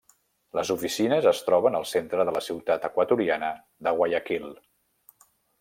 [0.59, 3.53] Les oficines es troben al centre de la ciutat equatoriana
[3.89, 4.53] de Guayaquil.